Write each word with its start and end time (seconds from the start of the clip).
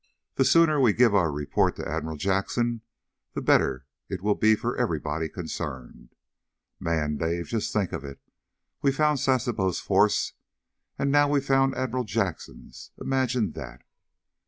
The 0.33 0.45
sooner 0.45 0.79
we 0.81 0.93
give 0.93 1.13
our 1.13 1.31
report 1.31 1.75
to 1.75 1.87
Admiral 1.87 2.17
Jackson 2.17 2.81
the 3.33 3.41
better 3.43 3.85
it 4.09 4.23
will 4.23 4.33
be 4.33 4.55
for 4.55 4.75
everybody 4.75 5.29
concerned. 5.29 6.15
Man, 6.79 7.17
Dave, 7.17 7.45
just 7.49 7.71
think 7.71 7.91
of 7.91 8.03
it! 8.03 8.19
We 8.81 8.91
found 8.91 9.19
Sasebo's 9.19 9.79
force, 9.79 10.33
and 10.97 11.11
now 11.11 11.29
we've 11.29 11.45
found 11.45 11.75
Admiral 11.75 12.05
Jackson's. 12.05 12.89
Imagine 12.99 13.51
that!" 13.51 13.83